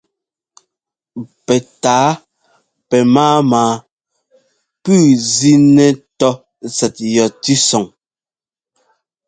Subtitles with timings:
[1.45, 2.03] Pɛtǎa
[2.89, 3.61] pɛmáama
[4.83, 5.03] pʉ́ʉ
[5.35, 6.31] zínɛ́ tɔ́
[6.75, 7.85] tsɛt yɔ tʉ́sɔŋ.